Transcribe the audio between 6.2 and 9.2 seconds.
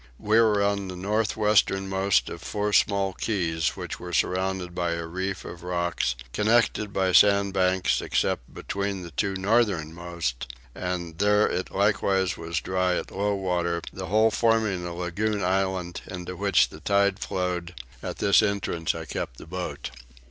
connected by sandbanks except between the